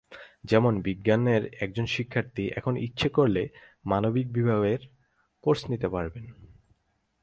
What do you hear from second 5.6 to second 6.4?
নিতে পারবেন।